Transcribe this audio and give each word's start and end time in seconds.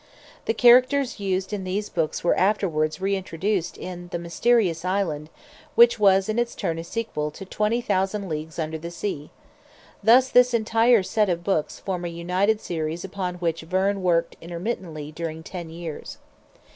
The 0.45 0.55
characters 0.55 1.19
used 1.19 1.53
in 1.53 1.63
these 1.63 1.87
books 1.87 2.23
were 2.23 2.33
afterwards 2.35 2.99
reintroduced 2.99 3.77
in 3.77 4.07
"The 4.07 4.17
Mysterious 4.17 4.83
Island," 4.83 5.29
which 5.75 5.99
was 5.99 6.27
in 6.27 6.39
its 6.39 6.55
turn 6.55 6.79
a 6.79 6.83
sequel 6.83 7.29
to 7.29 7.45
"Twenty 7.45 7.81
Thousand 7.81 8.27
Leagues 8.27 8.57
Under 8.57 8.79
the 8.79 8.89
Sea." 8.89 9.29
Thus 10.01 10.29
this 10.29 10.55
entire 10.55 11.03
set 11.03 11.29
of 11.29 11.43
books 11.43 11.79
form 11.79 12.03
a 12.03 12.07
united 12.07 12.59
series 12.61 13.03
upon 13.03 13.35
which 13.35 13.61
Verne 13.61 14.01
worked 14.01 14.37
intermittently 14.41 15.11
during 15.11 15.43
ten 15.43 15.69
years. 15.69 16.17